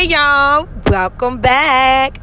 [0.00, 2.16] Hey y'all, welcome back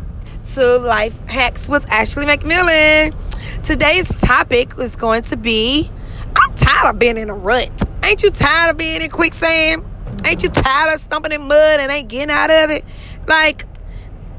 [0.56, 3.14] to Life Hacks with Ashley McMillan.
[3.61, 5.91] Today's topic is going to be
[6.35, 7.69] I'm tired of being in a rut.
[8.03, 9.85] Ain't you tired of being in quicksand?
[10.25, 12.83] Ain't you tired of stumping in mud and ain't getting out of it?
[13.28, 13.65] Like,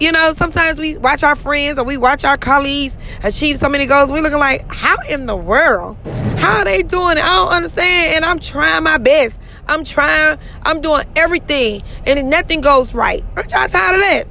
[0.00, 3.86] you know, sometimes we watch our friends or we watch our colleagues achieve so many
[3.86, 4.10] goals.
[4.10, 5.96] We're looking like, how in the world?
[6.38, 7.24] How are they doing it?
[7.24, 8.16] I don't understand.
[8.16, 9.38] And I'm trying my best.
[9.68, 13.22] I'm trying, I'm doing everything, and nothing goes right.
[13.36, 14.24] Aren't y'all tired of that?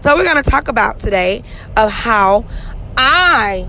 [0.00, 1.42] So we're gonna talk about today
[1.76, 2.44] of how
[2.96, 3.68] I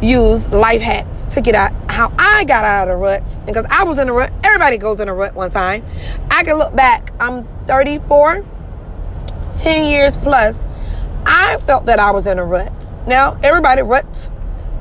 [0.00, 3.38] use life hacks to get out how I got out of the ruts.
[3.38, 4.32] Because I was in a rut.
[4.44, 5.84] Everybody goes in a rut one time.
[6.30, 7.12] I can look back.
[7.18, 8.44] I'm 34,
[9.58, 10.66] 10 years plus.
[11.26, 12.92] I felt that I was in a rut.
[13.06, 14.30] Now, everybody rut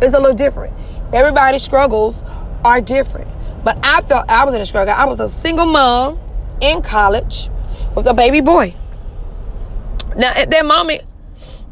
[0.01, 0.73] is a little different.
[1.11, 2.23] Everybody's struggles
[2.63, 3.27] are different.
[3.67, 4.93] But I felt I was in a struggle.
[4.95, 6.17] I was a single mom
[6.61, 7.49] in college
[7.95, 8.73] with a baby boy.
[10.15, 11.01] Now, at that moment,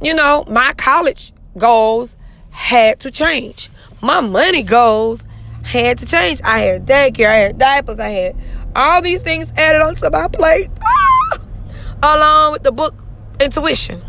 [0.01, 2.17] you know, my college goals
[2.49, 3.69] had to change.
[4.01, 5.23] My money goals
[5.63, 6.41] had to change.
[6.43, 8.35] I had daycare, I had diapers, I had
[8.75, 11.39] all these things added onto my plate, ah,
[12.03, 12.93] along with the book
[13.39, 14.01] intuition.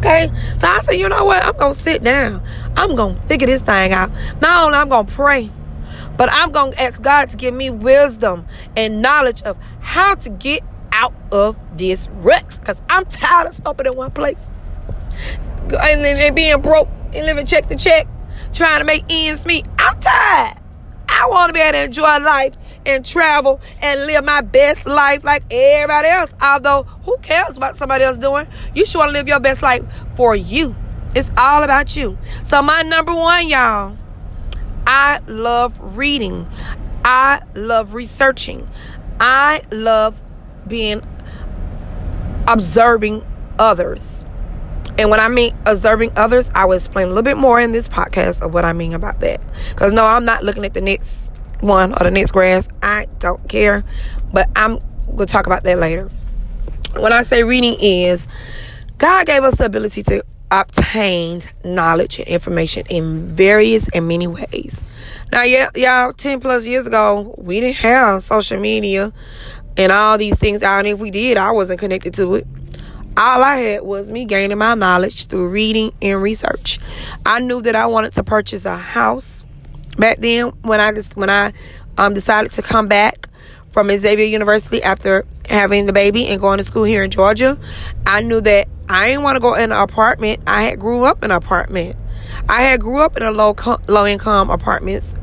[0.00, 1.46] Okay, so I said, you know what?
[1.46, 2.42] I'm gonna sit down.
[2.76, 4.10] I'm gonna figure this thing out.
[4.42, 5.50] Not only I'm gonna pray,
[6.16, 8.46] but I'm going to ask God to give me wisdom
[8.76, 13.86] and knowledge of how to get out of this rut because I'm tired of stopping
[13.86, 14.52] in one place
[15.80, 18.06] and, and being broke and living check to check,
[18.52, 19.66] trying to make ends meet.
[19.78, 20.58] I'm tired.
[21.08, 22.54] I want to be able to enjoy life
[22.86, 26.34] and travel and live my best life like everybody else.
[26.40, 28.46] Although, who cares what somebody else doing?
[28.74, 29.84] You should want to live your best life
[30.16, 30.74] for you.
[31.14, 32.16] It's all about you.
[32.44, 33.96] So, my number one, y'all,
[34.86, 36.48] I love reading.
[37.04, 38.68] I love researching.
[39.20, 40.22] I love
[40.66, 41.02] being
[42.48, 43.26] observing
[43.58, 44.24] others.
[44.98, 47.88] And when I mean observing others, I will explain a little bit more in this
[47.88, 49.40] podcast of what I mean about that.
[49.70, 51.28] Because no, I'm not looking at the next
[51.60, 52.68] one or the next grass.
[52.82, 53.84] I don't care.
[54.32, 56.10] But I'm going to talk about that later.
[56.94, 58.28] When I say reading is,
[58.98, 64.84] God gave us the ability to obtained knowledge and information in various and many ways.
[65.32, 69.12] Now, y'all, 10 plus years ago, we didn't have social media
[69.78, 70.80] and all these things out.
[70.80, 72.46] And if we did, I wasn't connected to it.
[73.16, 76.78] All I had was me gaining my knowledge through reading and research.
[77.24, 79.44] I knew that I wanted to purchase a house
[79.98, 81.52] back then when I just when I
[81.98, 83.28] um, decided to come back
[83.70, 87.58] from Xavier University after having the baby and going to school here in Georgia.
[88.06, 90.40] I knew that I didn't want to go in an apartment.
[90.46, 91.96] I had grew up in an apartment.
[92.48, 93.54] I had grew up in a low
[93.88, 95.14] low income apartments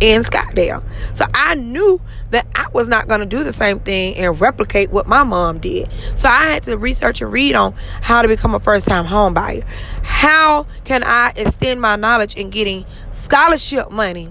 [0.00, 0.84] in Scottsdale.
[1.16, 2.00] So I knew
[2.30, 5.60] that I was not going to do the same thing and replicate what my mom
[5.60, 5.90] did.
[6.16, 9.32] So I had to research and read on how to become a first time home
[9.32, 9.62] buyer.
[10.02, 14.30] How can I extend my knowledge in getting scholarship money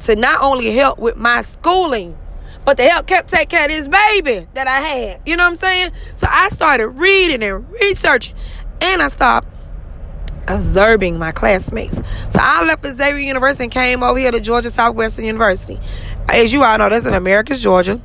[0.00, 2.16] to not only help with my schooling
[2.64, 5.20] but the help kept take care of this baby that I had.
[5.26, 5.92] You know what I'm saying?
[6.16, 8.36] So I started reading and researching,
[8.80, 9.48] and I stopped
[10.48, 11.96] observing my classmates.
[12.28, 15.78] So I left Xavier University and came over here to Georgia Southwestern University.
[16.28, 18.00] As you all know, that's in Americus, Georgia.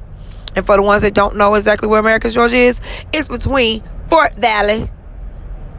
[0.55, 2.79] And for the ones that don't know exactly where Americus, Georgia is,
[3.13, 4.89] it's between Fort Valley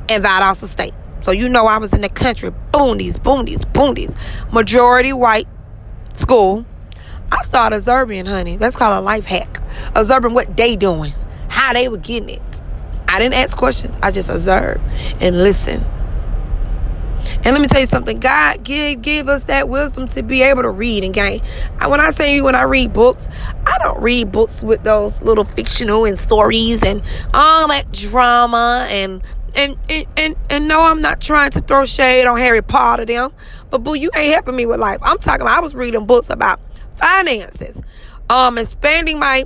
[0.08, 0.94] and Valdosta State.
[1.22, 4.16] So you know I was in the country, boondies, boondies, boondies.
[4.52, 5.46] Majority white
[6.12, 6.64] school
[7.32, 8.56] I started observing, honey.
[8.56, 9.58] That's called a life hack.
[9.94, 11.12] Observing what they doing,
[11.48, 12.62] how they were getting it.
[13.08, 13.96] I didn't ask questions.
[14.02, 14.82] I just observed
[15.20, 15.84] and listen.
[17.44, 18.18] And let me tell you something.
[18.20, 21.40] God give give us that wisdom to be able to read and gain.
[21.86, 23.28] When I say when I read books,
[23.66, 27.02] I don't read books with those little fictional and stories and
[27.34, 29.22] all that drama and
[29.54, 33.30] and and and, and no, I'm not trying to throw shade on Harry Potter them.
[33.70, 34.98] But boo, you ain't helping me with life.
[35.02, 36.60] I'm talking about I was reading books about
[36.98, 37.82] finances,
[38.28, 39.44] um, expanding my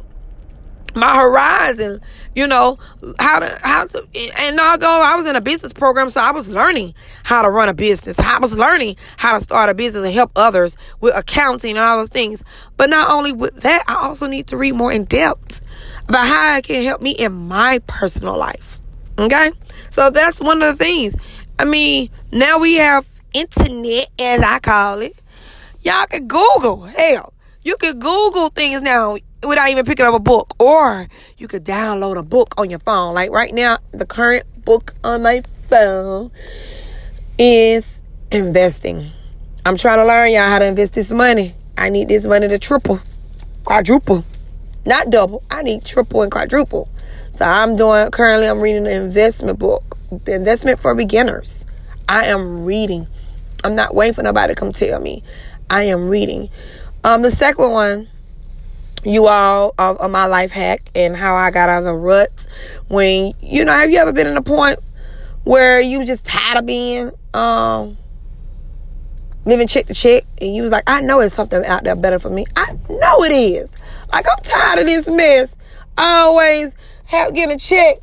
[0.97, 2.01] my horizon
[2.35, 2.77] you know
[3.21, 4.05] how to how to
[4.41, 6.93] and although i was in a business program so i was learning
[7.31, 8.19] how to run a business.
[8.19, 11.99] I was learning how to start a business and help others with accounting and all
[11.99, 12.43] those things.
[12.77, 15.61] But not only with that i also need to read more in depth
[16.09, 18.79] about how it can help me in my personal life.
[19.17, 19.53] Okay?
[19.91, 21.15] So that's one of the things.
[21.57, 25.13] I mean now we have internet as i call it.
[25.83, 30.55] Y'all can google hell you can Google things now without even picking up a book,
[30.59, 31.07] or
[31.39, 33.15] you could download a book on your phone.
[33.15, 36.31] Like right now, the current book on my phone
[37.39, 39.11] is investing.
[39.67, 41.55] I'm trying to learn y'all how to invest this money.
[41.77, 43.01] I need this money to triple,
[43.65, 44.25] quadruple.
[44.87, 45.43] Not double.
[45.51, 46.89] I need triple and quadruple.
[47.33, 49.99] So I'm doing currently I'm reading an investment book.
[50.25, 51.65] The investment for beginners.
[52.09, 53.07] I am reading.
[53.63, 55.23] I'm not waiting for nobody to come tell me.
[55.69, 56.49] I am reading.
[57.03, 58.09] Um, the second one,
[59.05, 62.47] you all of, my life hack and how I got out of the rut.
[62.89, 64.79] When you know, have you ever been in a point
[65.45, 67.97] where you just tired of being um
[69.47, 72.19] living check to check and you was like, I know it's something out there better
[72.19, 72.45] for me.
[72.57, 73.71] I know it is.
[74.13, 75.57] Like I'm tired of this mess.
[75.97, 76.75] Always
[77.07, 77.99] have getting a check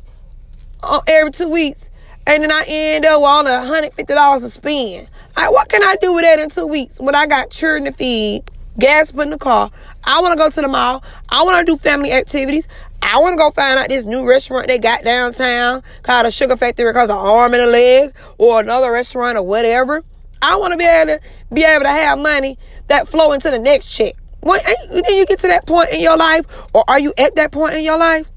[0.82, 1.88] uh, every two weeks.
[2.26, 5.08] And then I end up on a hundred fifty dollars to spend.
[5.36, 7.92] Like, what can I do with that in two weeks when I got children to
[7.92, 8.42] feed,
[8.78, 9.70] gas put in the car?
[10.04, 11.02] I want to go to the mall.
[11.28, 12.68] I want to do family activities.
[13.02, 16.56] I want to go find out this new restaurant they got downtown called a Sugar
[16.56, 20.02] Factory because an arm and a leg, or another restaurant or whatever.
[20.40, 21.20] I want to be able to
[21.52, 22.58] be able to have money
[22.88, 24.14] that flow into the next check.
[24.40, 27.50] When then you get to that point in your life, or are you at that
[27.50, 28.30] point in your life?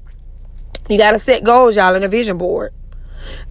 [0.88, 2.72] You got to set goals, y'all, in a vision board.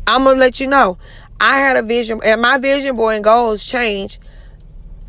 [0.06, 0.98] I'm gonna let you know.
[1.40, 4.20] I had a vision, and my vision board and goals change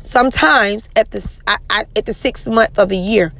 [0.03, 3.33] sometimes at the I, I, at the sixth month of the year.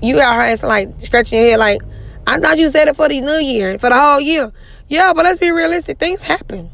[0.00, 1.80] You got her like scratching your head, like
[2.26, 4.52] I thought you said it for the new year, for the whole year.
[4.88, 5.98] Yeah, but let's be realistic.
[5.98, 6.70] Things happen.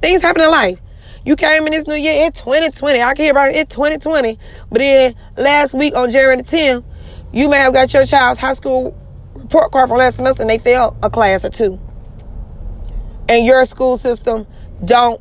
[0.00, 0.78] Things happen in life.
[1.24, 3.00] You came in this new year in 2020.
[3.00, 4.38] I can hear about it 2020.
[4.70, 6.84] But then last week on January the 10th,
[7.32, 8.96] you may have got your child's high school
[9.34, 11.80] report card from last semester and they failed a class or two.
[13.28, 14.46] And your school system
[14.84, 15.20] don't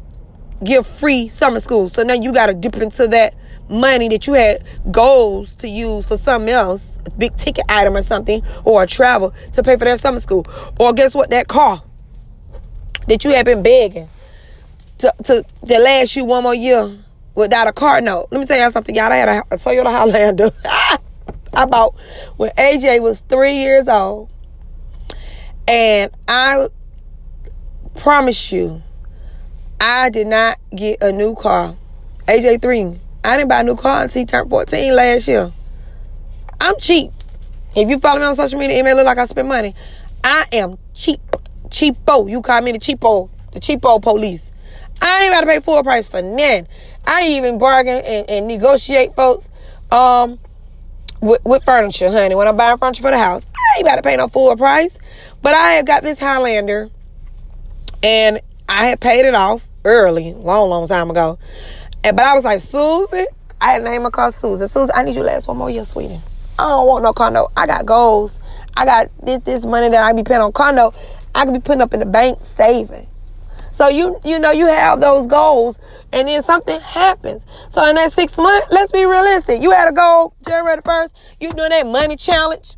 [0.63, 1.89] give free summer school.
[1.89, 3.35] So now you got to dip into that
[3.69, 8.01] money that you had goals to use for something else, a big ticket item or
[8.01, 10.45] something, or a travel to pay for that summer school.
[10.79, 11.29] Or guess what?
[11.29, 11.83] That car
[13.07, 14.09] that you have been begging
[14.99, 16.97] to, to, to last you one more year
[17.35, 18.27] without a car note.
[18.31, 19.11] Let me tell y'all something, y'all.
[19.11, 20.49] I had a, a Toyota Highlander.
[21.53, 21.95] I bought
[22.37, 24.29] when AJ was three years old.
[25.67, 26.67] And I
[27.95, 28.81] promise you,
[29.79, 31.75] I did not get a new car.
[32.27, 32.99] AJ 3.
[33.23, 35.51] I didn't buy a new car until he turned 14 last year.
[36.59, 37.11] I'm cheap.
[37.75, 39.75] If you follow me on social media, it may look like I spend money.
[40.23, 41.19] I am cheap.
[41.69, 42.29] Cheapo.
[42.29, 43.29] You call me the cheapo.
[43.53, 44.51] The cheapo police.
[45.01, 46.67] I ain't about to pay full price for none.
[47.05, 49.49] I even bargain and, and negotiate, folks,
[49.91, 50.39] um,
[51.21, 52.35] with, with, furniture, honey.
[52.35, 54.97] When I'm buying furniture for the house, I ain't about to pay no full price.
[55.41, 56.89] But I have got this Highlander,
[58.01, 61.39] and I had paid it off early, long, long time ago.
[62.03, 63.25] And but I was like, Susie,
[63.59, 64.65] I had named my car Susie.
[64.93, 66.19] I need you last one more year, sweetie.
[66.59, 67.49] I don't want no condo.
[67.55, 68.39] I got goals.
[68.75, 70.93] I got this, this money that I be paying on condo.
[71.33, 73.07] I could be putting up in the bank saving.
[73.71, 75.79] So you you know you have those goals,
[76.11, 77.45] and then something happens.
[77.69, 79.61] So in that six months, let's be realistic.
[79.61, 81.15] You had a goal January first.
[81.39, 82.75] You doing that money challenge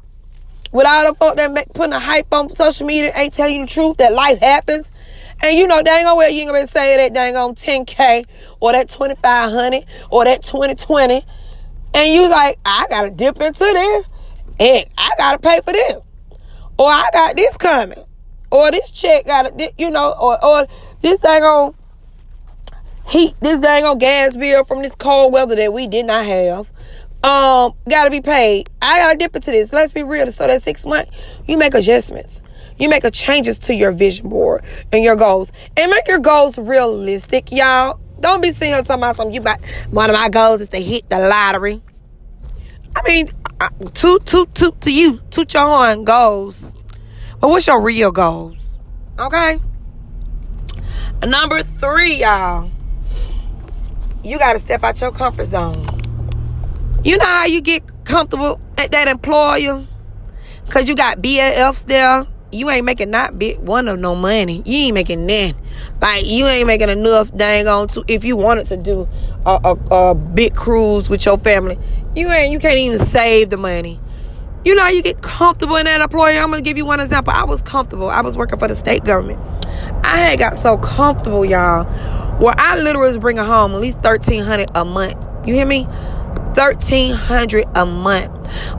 [0.74, 3.66] with all the folk that make, putting a hype on social media ain't telling you
[3.66, 4.92] the truth that life happens.
[5.42, 8.26] And you know, dang on well, you ain't gonna say that dang on 10K
[8.60, 11.26] or that 2500 or that 2020.
[11.94, 14.06] And you like, I gotta dip into this
[14.60, 15.98] and I gotta pay for this.
[16.78, 18.04] Or I got this coming.
[18.52, 20.68] Or this check gotta, you know, or, or
[21.02, 21.76] this dang on
[23.08, 26.72] heat, this dang on gas bill from this cold weather that we did not have.
[27.24, 28.70] Um, gotta be paid.
[28.82, 29.72] I gotta dip into this.
[29.72, 30.32] Let's be real.
[30.32, 31.12] So that six months,
[31.48, 32.42] you make adjustments.
[32.80, 35.52] You make a changes to your vision board and your goals.
[35.76, 38.00] And make your goals realistic, y'all.
[38.22, 39.60] Don't be sitting here talking about something you about
[39.92, 41.82] one of my goals is to hit the lottery.
[42.96, 43.30] I mean,
[43.94, 46.74] toot toot toot to you, toot your horn goals.
[47.42, 48.58] But what's your real goals?
[49.20, 49.58] Okay?
[51.26, 52.72] Number three, y'all.
[54.24, 55.86] You gotta step out your comfort zone.
[57.04, 59.86] You know how you get comfortable at that employer?
[60.70, 64.64] Cause you got BAFs there you ain't making not big one of no money.
[64.66, 65.54] You ain't making that.
[66.02, 69.08] Like you ain't making enough dang on to if you wanted to do
[69.46, 71.78] a, a, a big cruise with your family.
[72.16, 74.00] You ain't you can't even save the money.
[74.66, 76.40] You know you get comfortable in that employer.
[76.40, 77.34] I'm gonna give you one example.
[77.36, 78.10] I was comfortable.
[78.10, 79.40] I was working for the state government.
[80.04, 81.86] I had got so comfortable, y'all,
[82.40, 85.16] where I literally was bringing home at least thirteen hundred a month.
[85.48, 85.88] You hear me?
[86.56, 88.32] Thirteen hundred a month.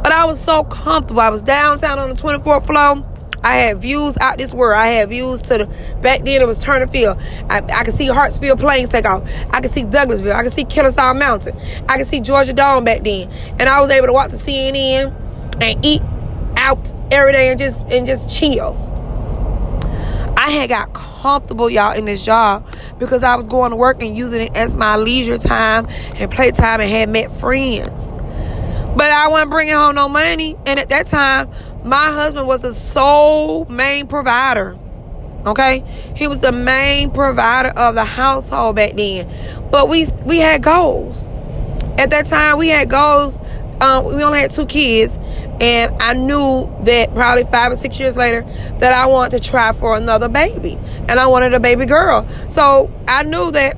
[0.02, 1.20] But I was so comfortable.
[1.20, 3.09] I was downtown on the 24th floor
[3.42, 4.78] I had views out this world.
[4.78, 5.66] I had views to the
[6.02, 7.18] back then it was Turner Field.
[7.48, 9.28] I, I could see Hartsfield planes take off.
[9.50, 10.34] I could see Douglasville.
[10.34, 11.58] I could see Kennesaw Mountain.
[11.88, 13.30] I could see Georgia Dome back then.
[13.58, 15.14] And I was able to walk to CNN
[15.62, 16.02] and eat
[16.56, 18.76] out every day and just and just chill.
[20.36, 22.66] I had got comfortable, y'all, in this job
[22.98, 26.80] because I was going to work and using it as my leisure time and playtime
[26.80, 28.14] and had met friends.
[28.96, 30.56] But I wasn't bringing home no money.
[30.66, 31.50] And at that time,
[31.84, 34.78] my husband was the sole main provider.
[35.46, 35.84] Okay?
[36.14, 39.28] He was the main provider of the household back then.
[39.70, 41.26] But we we had goals.
[41.98, 43.38] At that time, we had goals.
[43.80, 45.18] Um, we only had two kids.
[45.60, 48.42] And I knew that probably five or six years later
[48.78, 50.78] that I wanted to try for another baby.
[51.08, 52.26] And I wanted a baby girl.
[52.48, 53.76] So I knew that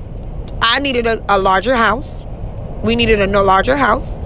[0.61, 2.23] I needed a, a larger house.
[2.83, 4.17] We needed a larger house.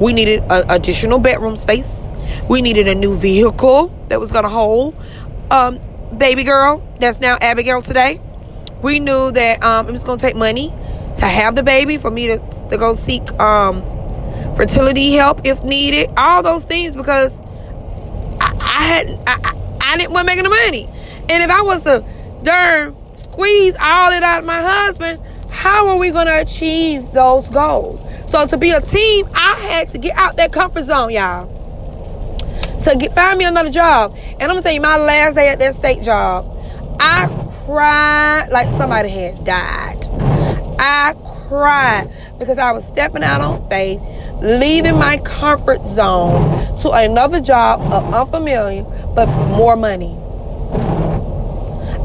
[0.00, 2.05] We needed a, additional bedroom space.
[2.48, 4.94] We needed a new vehicle that was going to hold
[5.50, 5.80] um,
[6.16, 6.86] baby girl.
[7.00, 8.20] That's now Abigail today.
[8.82, 10.72] We knew that um, it was going to take money
[11.16, 13.82] to have the baby for me to, to go seek um,
[14.54, 17.40] fertility help if needed, all those things because
[18.40, 20.88] I, I hadn't, I, I, I didn't want making the money.
[21.28, 22.04] And if I was to
[22.42, 27.48] darn squeeze all it out of my husband, how are we going to achieve those
[27.48, 28.00] goals?
[28.30, 31.55] So to be a team, I had to get out that comfort zone, y'all.
[32.84, 34.16] To get find me another job.
[34.16, 36.46] And I'm gonna tell you, my last day at that state job,
[37.00, 37.26] I
[37.64, 40.06] cried like somebody had died.
[40.78, 41.14] I
[41.48, 44.00] cried because I was stepping out on faith
[44.40, 48.82] leaving my comfort zone to another job of unfamiliar
[49.14, 50.14] but more money.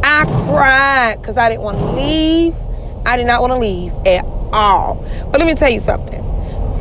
[0.04, 2.56] I cried because I didn't want to leave.
[3.06, 4.24] I did not want to leave at
[4.54, 4.96] all.
[5.32, 6.24] But let me tell you something.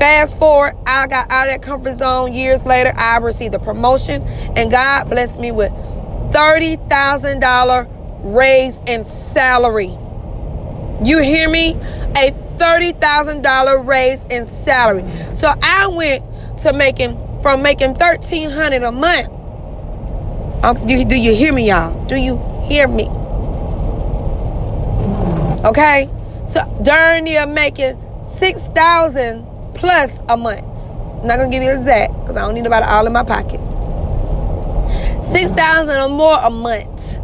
[0.00, 2.90] Fast forward, I got out of that comfort zone years later.
[2.96, 4.22] I received a promotion,
[4.56, 5.70] and God blessed me with
[6.32, 7.86] $30,000
[8.22, 9.90] raise in salary.
[11.04, 11.72] You hear me?
[12.16, 15.04] A $30,000 raise in salary.
[15.34, 16.24] So I went
[16.60, 19.28] to making from making 1300 a month.
[20.64, 22.06] Um, do, do you hear me, y'all?
[22.06, 23.04] Do you hear me?
[25.62, 26.08] Okay?
[26.48, 28.02] So during the making
[28.38, 29.49] 6000
[29.80, 30.90] plus a month.
[30.90, 33.60] I'm not gonna give you exact because I don't need about all in my pocket.
[35.24, 37.20] Six thousand or more a month.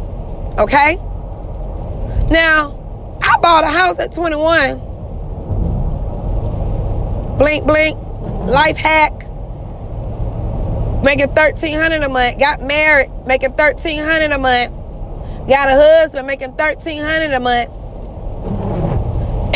[0.57, 0.95] Okay?
[2.29, 4.79] Now, I bought a house at 21
[7.37, 7.97] blink blink
[8.49, 9.11] life hack
[11.03, 14.71] making 1300 a month got married making 1300 a month
[15.47, 17.69] got a husband making 1300 a month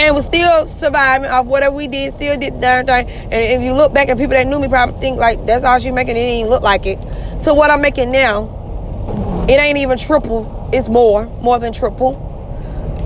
[0.02, 3.62] and was still surviving off whatever we did still did the darn thing and if
[3.62, 6.16] you look back at people that knew me probably think like that's all she making
[6.16, 7.00] it didn't look like it
[7.42, 12.16] so what i'm making now it ain't even triple it's more more than triple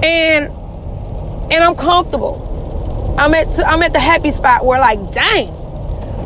[0.04, 0.52] and
[1.52, 2.46] and i'm comfortable
[3.18, 5.50] I'm at I'm at the happy spot where like, dang,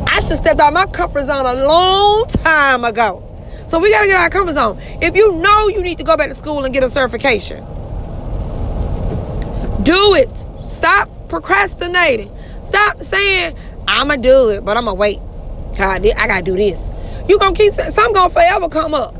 [0.08, 3.22] I should stepped out my comfort zone a long time ago.
[3.68, 4.80] So we gotta get out of comfort zone.
[5.00, 7.64] If you know you need to go back to school and get a certification,
[9.84, 10.46] do it.
[10.80, 12.34] Stop procrastinating.
[12.64, 13.54] Stop saying
[13.86, 15.18] I'ma do it, but I'ma wait.
[15.76, 16.80] God, I gotta do this.
[17.28, 19.14] You gonna keep saying something gonna forever come up.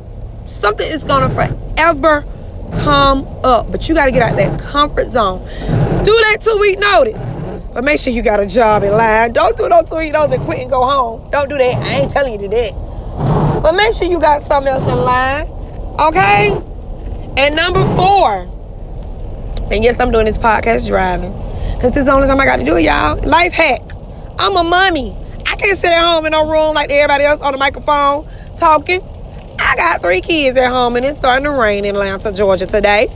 [0.49, 2.25] Something is gonna forever
[2.83, 5.41] come up, but you gotta get out that comfort zone.
[6.03, 7.23] Do that two week notice.
[7.75, 9.35] But make sure you got a job in line.
[9.35, 11.29] Don't do no tweet those and quit and go home.
[11.31, 11.77] Don't do that.
[11.77, 13.63] I ain't telling you to do that.
[13.63, 15.47] But make sure you got something else in line.
[16.09, 16.59] Okay?
[17.37, 18.49] And number four.
[19.71, 21.35] And yes, I'm doing this podcast driving.
[21.81, 23.17] Because this is the only time I got to do it, y'all.
[23.27, 23.81] Life hack.
[24.39, 25.17] I'm a mommy.
[25.47, 29.01] I can't sit at home in no room like everybody else on the microphone talking.
[29.59, 33.09] I got three kids at home and it's starting to rain in Atlanta, Georgia today.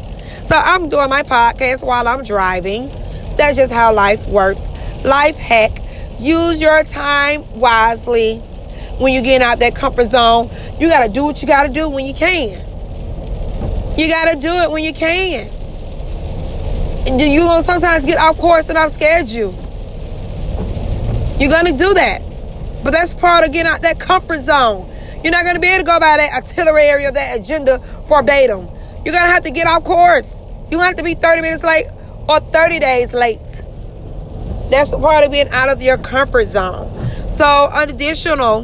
[0.46, 2.88] So I'm doing my podcast while I'm driving.
[3.36, 4.66] That's just how life works.
[5.04, 5.82] Life hack.
[6.18, 8.38] Use your time wisely
[8.98, 10.48] when you're getting out that comfort zone.
[10.80, 12.64] You got to do what you got to do when you can.
[13.98, 15.50] You got to do it when you can.
[17.06, 17.18] You're
[17.58, 19.52] to sometimes get off course and off schedule.
[21.38, 22.22] You're going to do that.
[22.82, 24.90] But that's part of getting out that comfort zone.
[25.22, 28.68] You're not to be able to go by that itinerary or that agenda verbatim.
[29.04, 30.42] You're to have to get off course.
[30.70, 31.86] You have to be 30 minutes late
[32.28, 33.64] or 30 days late.
[34.70, 36.90] That's part of being out of your comfort zone.
[37.30, 38.62] So, additional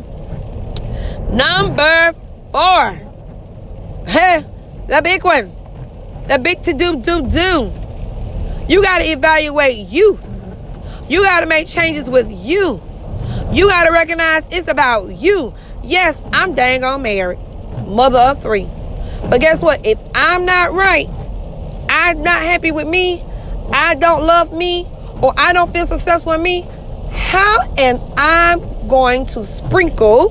[1.32, 2.14] number
[2.52, 2.92] four.
[4.06, 4.44] Hey,
[4.88, 5.52] the big one.
[6.28, 7.79] The big to do, do, do.
[8.70, 10.20] You got to evaluate you.
[11.08, 12.80] You got to make changes with you.
[13.50, 15.52] You got to recognize it's about you.
[15.82, 17.40] Yes, I'm dang on married,
[17.88, 18.68] mother of three.
[19.28, 19.84] But guess what?
[19.84, 21.08] If I'm not right,
[21.88, 23.24] I'm not happy with me,
[23.72, 24.86] I don't love me
[25.20, 26.60] or I don't feel successful in me,
[27.10, 30.30] how am I going to sprinkle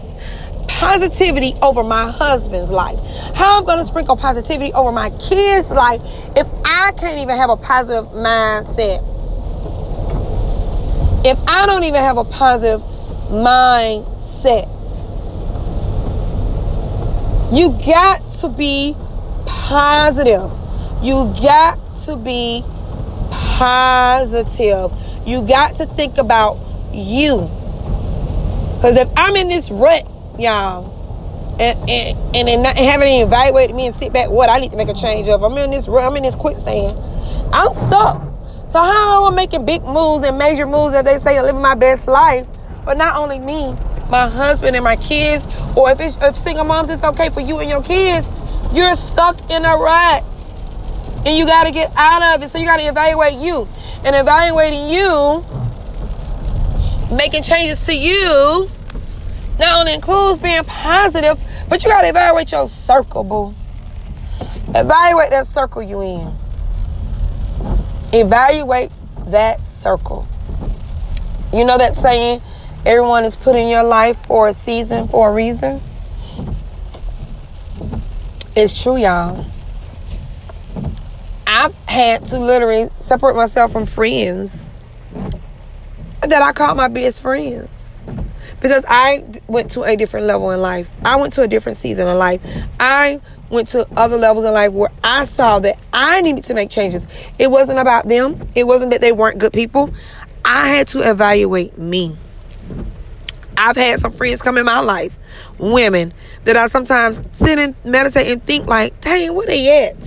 [0.69, 3.00] positivity over my husband's life?
[3.39, 6.01] How I'm to sprinkle positivity over my kids' life
[6.36, 9.00] if I can't even have a positive mindset?
[11.25, 12.81] If I don't even have a positive
[13.29, 14.67] mindset.
[17.53, 18.93] You got to be
[19.46, 20.51] positive.
[21.01, 22.65] You got to be
[23.31, 24.91] positive.
[25.25, 26.60] You got to think about
[26.91, 27.50] you.
[28.75, 30.05] Because if I'm in this rut,
[30.38, 30.99] y'all,
[31.60, 34.78] and and and, and not, even evaluated me and sit back, what I need to
[34.78, 35.44] make a change of.
[35.44, 35.88] I'm in this.
[35.88, 36.98] I'm in this quicksand.
[37.54, 38.24] I'm stuck.
[38.70, 41.62] So how am I making big moves and major moves, as they say, I'm living
[41.62, 42.48] my best life?
[42.86, 43.75] But not only me,
[44.10, 47.60] my husband and my kids, or if it's if single moms, it's okay for you
[47.60, 48.28] and your kids.
[48.72, 50.24] You're stuck in a rut,
[51.25, 52.51] and you got to get out of it.
[52.51, 53.68] So you got to evaluate you,
[54.06, 55.44] and evaluating you,
[57.12, 58.70] making changes to you,
[59.60, 63.56] not only includes being positive, but you got to evaluate your circle, boo.
[64.70, 66.34] Evaluate that circle you in.
[68.12, 68.92] Evaluate
[69.28, 70.28] that circle.
[71.54, 72.42] You know that saying,
[72.86, 75.82] everyone is put in your life for a season, for a reason?
[78.56, 79.46] It's true, y'all.
[81.46, 84.70] I've had to literally separate myself from friends
[86.22, 87.88] that I call my best friends
[88.62, 90.92] because I went to a different level in life.
[91.04, 92.42] I went to a different season of life.
[92.80, 96.70] I went to other levels in life where I saw that I needed to make
[96.70, 97.06] changes.
[97.38, 99.94] It wasn't about them, it wasn't that they weren't good people.
[100.46, 102.16] I had to evaluate me.
[103.58, 105.20] I've had some friends come in my life,
[105.58, 106.13] women,
[106.46, 110.00] that I sometimes sit and meditate and think like, dang, where they at?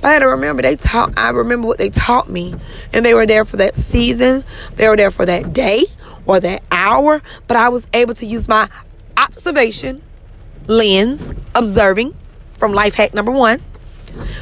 [0.00, 2.54] But I had to remember they taught I remember what they taught me.
[2.92, 4.44] And they were there for that season.
[4.76, 5.86] They were there for that day
[6.26, 7.22] or that hour.
[7.46, 8.68] But I was able to use my
[9.16, 10.02] observation
[10.66, 12.14] lens, observing,
[12.58, 13.62] from life hack number one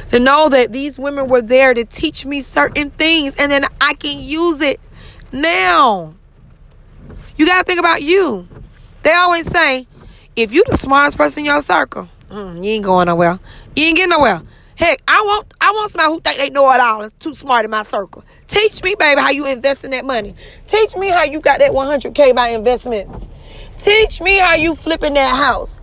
[0.09, 3.93] to know that these women were there to teach me certain things and then I
[3.93, 4.79] can use it
[5.31, 6.15] now.
[7.37, 8.47] You got to think about you.
[9.03, 9.87] They always say,
[10.35, 13.39] if you're the smartest person in your circle, mm, you ain't going nowhere.
[13.75, 14.41] You ain't getting nowhere.
[14.75, 17.09] Heck, I want I want somebody who think they know it all.
[17.19, 18.23] too smart in my circle.
[18.49, 20.35] Teach me, baby, how you invest in that money.
[20.67, 23.25] Teach me how you got that 100k by investments.
[23.77, 25.79] Teach me how you flipping that house.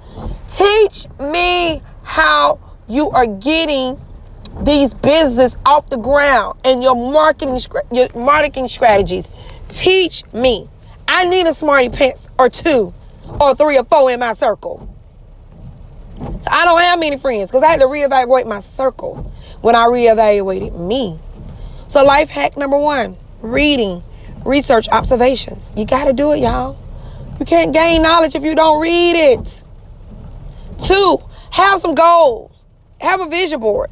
[0.51, 4.01] Teach me how you are getting
[4.63, 7.59] these business off the ground and your marketing
[7.93, 9.31] your marketing strategies.
[9.69, 10.69] Teach me.
[11.07, 12.93] I need a smarty pants or two
[13.41, 14.93] or three or four in my circle.
[16.19, 19.87] So I don't have many friends because I had to reevaluate my circle when I
[19.87, 21.21] reevaluated me.
[21.89, 24.03] So life hack number one, reading,
[24.45, 25.73] research, observations.
[25.77, 26.83] You got to do it, y'all.
[27.39, 29.65] You can't gain knowledge if you don't read it.
[30.85, 31.19] Two,
[31.51, 32.53] have some goals.
[33.01, 33.91] Have a vision board.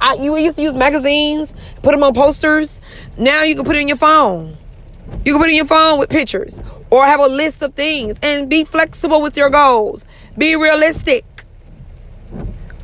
[0.00, 2.80] I, you used to use magazines, put them on posters.
[3.18, 4.56] Now you can put it in your phone.
[5.24, 8.16] You can put it in your phone with pictures or have a list of things
[8.22, 10.04] and be flexible with your goals.
[10.38, 11.24] Be realistic.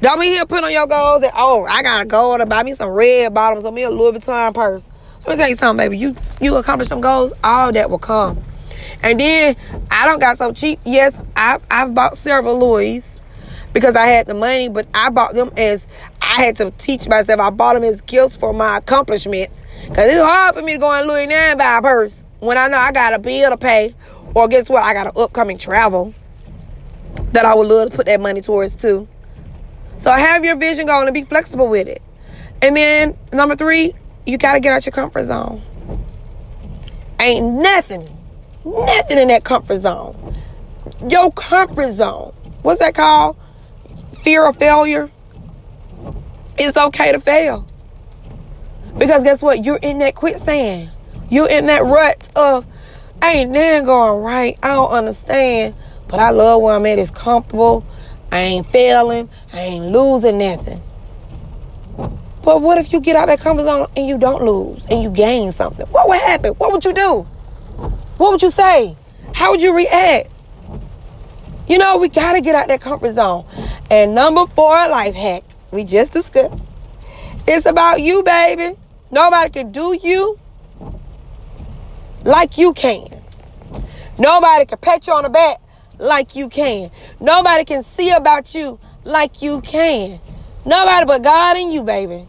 [0.00, 2.72] Don't be here putting on your goals and oh, I gotta go to buy me
[2.72, 4.88] some red bottoms or me a Louis Vuitton purse.
[5.26, 5.98] Let me tell you something, baby.
[5.98, 8.42] You you accomplish some goals, all that will come.
[9.02, 9.56] And then
[9.90, 10.78] I don't got so cheap.
[10.84, 13.20] Yes, I I've bought several Louis
[13.72, 15.88] because I had the money, but I bought them as
[16.22, 17.40] I had to teach myself.
[17.40, 19.64] I bought them as gifts for my accomplishments.
[19.88, 22.56] Cause it's hard for me to go in Louis now and buy a purse when
[22.56, 23.94] I know I got a bill to pay,
[24.34, 24.84] or guess what?
[24.84, 26.14] I got an upcoming travel
[27.32, 29.08] that I would love to put that money towards too.
[29.98, 32.02] So have your vision going and be flexible with it.
[32.62, 33.94] And then number three,
[34.26, 35.62] you gotta get out your comfort zone.
[37.20, 38.08] Ain't nothing,
[38.64, 40.36] nothing in that comfort zone.
[41.08, 42.32] Your comfort zone.
[42.62, 43.36] What's that called?
[44.18, 45.10] fear of failure,
[46.58, 47.66] it's okay to fail.
[48.96, 49.64] Because guess what?
[49.64, 50.90] You're in that quicksand.
[51.30, 52.66] You're in that rut of,
[53.22, 54.58] ain't nothing going right.
[54.62, 55.74] I don't understand.
[56.08, 56.98] But I love where I'm at.
[56.98, 57.86] It's comfortable.
[58.30, 59.28] I ain't failing.
[59.52, 60.82] I ain't losing nothing.
[62.42, 65.10] But what if you get out that comfort zone and you don't lose and you
[65.10, 65.86] gain something?
[65.88, 66.54] What would happen?
[66.54, 67.22] What would you do?
[68.16, 68.96] What would you say?
[69.34, 70.30] How would you react?
[71.68, 73.44] You know, we got to get out that comfort zone.
[73.90, 76.64] And number four, life hack, we just discussed.
[77.46, 78.78] It's about you, baby.
[79.10, 80.38] Nobody can do you
[82.24, 83.22] like you can.
[84.18, 85.60] Nobody can pat you on the back
[85.98, 86.90] like you can.
[87.20, 90.20] Nobody can see about you like you can.
[90.64, 92.26] Nobody but God and you, baby.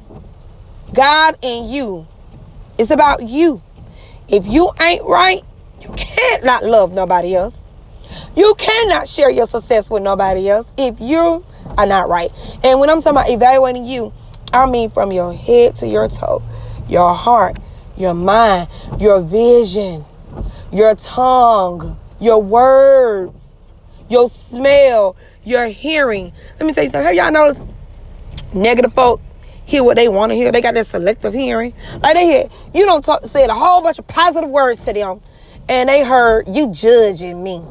[0.93, 2.07] God and you.
[2.77, 3.61] It's about you.
[4.27, 5.41] If you ain't right,
[5.81, 7.69] you can't not love nobody else.
[8.35, 11.45] You cannot share your success with nobody else if you
[11.77, 12.31] are not right.
[12.63, 14.13] And when I'm talking about evaluating you,
[14.53, 16.41] I mean from your head to your toe,
[16.87, 17.57] your heart,
[17.97, 20.05] your mind, your vision,
[20.71, 23.48] your tongue, your words,
[24.09, 26.33] your smell, your hearing.
[26.59, 27.05] Let me tell you something.
[27.05, 27.65] Have y'all noticed
[28.53, 29.33] negative folks
[29.65, 30.51] hear what they want to hear?
[30.51, 31.73] They got that selective hearing.
[32.01, 35.21] Like they hear, you don't talk, say a whole bunch of positive words to them,
[35.67, 37.61] and they heard you judging me.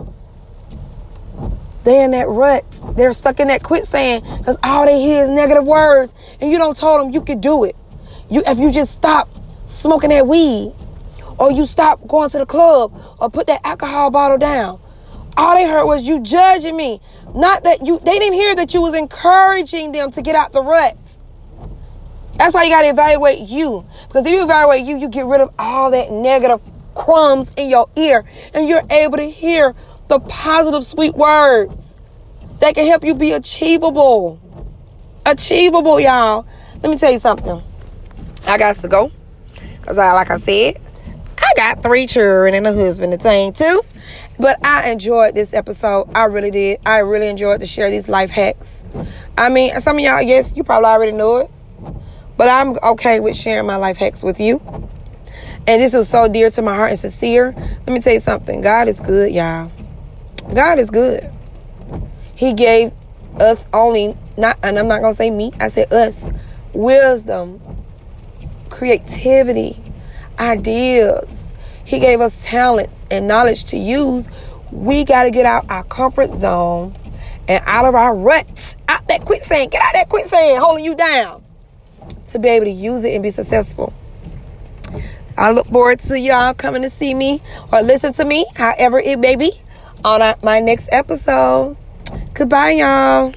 [1.85, 2.64] They in that rut.
[2.96, 6.77] They're stuck in that quicksand because all they hear is negative words, and you don't
[6.77, 7.77] tell them you could do it.
[8.31, 9.29] You if you just stop
[9.66, 10.74] smoking that weed,
[11.38, 14.81] or you stop going to the club, or put that alcohol bottle down.
[15.38, 17.01] All they heard was you judging me.
[17.33, 20.62] Not that you they didn't hear that you was encouraging them to get out the
[20.62, 20.96] rut.
[22.37, 23.87] That's why you gotta evaluate you.
[24.09, 26.61] Because if you evaluate you, you get rid of all that negative
[26.96, 29.77] crumbs in your ear and you're able to hear
[30.09, 31.96] the positive, sweet words
[32.59, 34.40] that can help you be achievable.
[35.24, 36.46] Achievable, y'all.
[36.83, 37.62] Let me tell you something.
[38.44, 39.12] I got to go.
[39.81, 40.81] Because, I, like I said,
[41.38, 43.83] I got three children and a husband to tame too.
[44.38, 46.11] But I enjoyed this episode.
[46.14, 46.81] I really did.
[46.87, 48.85] I really enjoyed to share these life hacks.
[49.37, 51.51] I mean, some of y'all, yes, you probably already know it.
[52.37, 54.61] But I'm okay with sharing my life hacks with you.
[55.66, 57.53] And this was so dear to my heart and sincere.
[57.53, 58.61] Let me tell you something.
[58.61, 59.72] God is good, y'all.
[60.55, 61.31] God is good.
[62.35, 62.92] He gave
[63.40, 66.31] us only not and I'm not gonna say me, I said us,
[66.72, 67.61] wisdom,
[68.70, 69.83] creativity,
[70.38, 71.48] ideas.
[71.88, 74.29] He gave us talents and knowledge to use.
[74.70, 76.94] We gotta get out our comfort zone
[77.48, 81.42] and out of our ruts, out that quicksand, get out that quicksand holding you down
[82.27, 83.94] to be able to use it and be successful.
[85.38, 87.40] I look forward to y'all coming to see me
[87.72, 89.53] or listen to me, however it may be
[90.05, 91.79] on my next episode.
[92.35, 93.33] Goodbye, y'all.